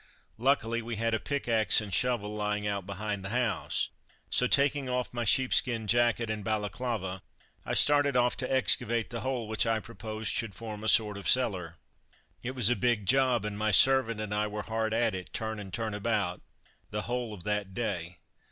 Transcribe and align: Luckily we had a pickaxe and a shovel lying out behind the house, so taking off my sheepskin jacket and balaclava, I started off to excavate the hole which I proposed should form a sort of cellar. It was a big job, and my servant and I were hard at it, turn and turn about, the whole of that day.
Luckily 0.39 0.81
we 0.81 0.95
had 0.95 1.13
a 1.13 1.19
pickaxe 1.19 1.79
and 1.79 1.89
a 1.91 1.95
shovel 1.95 2.33
lying 2.33 2.65
out 2.65 2.87
behind 2.87 3.23
the 3.23 3.29
house, 3.29 3.89
so 4.31 4.47
taking 4.47 4.89
off 4.89 5.13
my 5.13 5.23
sheepskin 5.23 5.85
jacket 5.85 6.27
and 6.27 6.43
balaclava, 6.43 7.21
I 7.67 7.75
started 7.75 8.17
off 8.17 8.35
to 8.37 8.51
excavate 8.51 9.11
the 9.11 9.19
hole 9.21 9.47
which 9.47 9.67
I 9.67 9.79
proposed 9.79 10.33
should 10.33 10.55
form 10.55 10.83
a 10.83 10.87
sort 10.87 11.19
of 11.19 11.29
cellar. 11.29 11.77
It 12.41 12.55
was 12.55 12.71
a 12.71 12.75
big 12.75 13.05
job, 13.05 13.45
and 13.45 13.55
my 13.59 13.69
servant 13.69 14.19
and 14.19 14.33
I 14.33 14.47
were 14.47 14.63
hard 14.63 14.91
at 14.91 15.13
it, 15.13 15.33
turn 15.33 15.59
and 15.59 15.71
turn 15.71 15.93
about, 15.93 16.41
the 16.89 17.03
whole 17.03 17.31
of 17.31 17.43
that 17.43 17.75
day. 17.75 18.17